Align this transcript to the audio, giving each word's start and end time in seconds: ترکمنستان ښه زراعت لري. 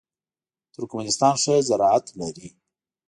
ترکمنستان 0.73 1.33
ښه 1.43 1.55
زراعت 1.69 2.05
لري. 2.19 2.47